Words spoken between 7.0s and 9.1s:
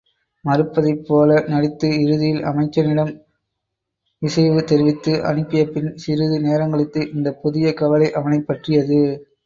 இந்தப் புதிய கவலை அவனைப் பற்றியது.